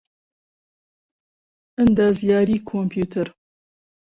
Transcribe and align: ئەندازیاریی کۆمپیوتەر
ئەندازیاریی 1.79 2.63
کۆمپیوتەر 2.69 3.27